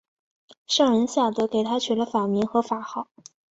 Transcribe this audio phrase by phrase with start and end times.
[0.65, 3.07] 上仁下德给他取了法名和法号。